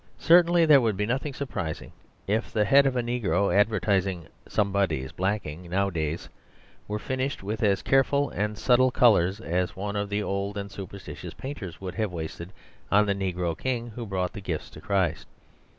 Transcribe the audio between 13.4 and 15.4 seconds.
king who brought gifts to Christ.